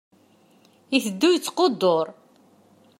Iteddu 0.97 1.29
yettqudur. 1.31 2.07